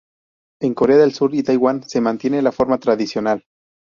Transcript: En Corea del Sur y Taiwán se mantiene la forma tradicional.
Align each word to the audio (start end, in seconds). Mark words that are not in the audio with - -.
En 0.63 0.73
Corea 0.73 0.97
del 0.97 1.13
Sur 1.13 1.35
y 1.35 1.43
Taiwán 1.43 1.87
se 1.87 2.01
mantiene 2.01 2.41
la 2.41 2.51
forma 2.51 2.79
tradicional. 2.79 3.45